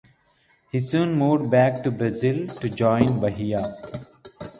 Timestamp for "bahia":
3.19-3.75